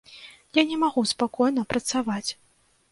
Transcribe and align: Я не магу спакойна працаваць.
Я 0.59 0.63
не 0.71 0.79
магу 0.83 1.03
спакойна 1.11 1.67
працаваць. 1.77 2.29